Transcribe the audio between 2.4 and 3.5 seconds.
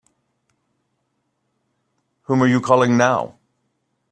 are you calling now?